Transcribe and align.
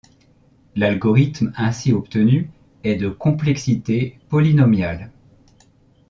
L'algorithme 0.75 1.53
ainsi 1.55 1.93
obtenu 1.93 2.49
est 2.83 2.95
de 2.95 3.07
complexité 3.07 4.17
polynomiale. 4.29 5.11